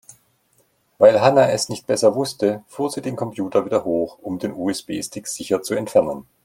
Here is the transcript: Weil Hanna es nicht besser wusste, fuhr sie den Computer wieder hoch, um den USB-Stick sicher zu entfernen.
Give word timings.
Weil 0.97 1.21
Hanna 1.21 1.49
es 1.51 1.69
nicht 1.69 1.85
besser 1.85 2.15
wusste, 2.15 2.63
fuhr 2.65 2.89
sie 2.89 3.03
den 3.03 3.15
Computer 3.15 3.65
wieder 3.65 3.85
hoch, 3.85 4.17
um 4.19 4.39
den 4.39 4.51
USB-Stick 4.51 5.27
sicher 5.27 5.61
zu 5.61 5.75
entfernen. 5.75 6.25